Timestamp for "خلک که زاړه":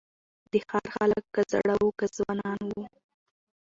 0.95-1.75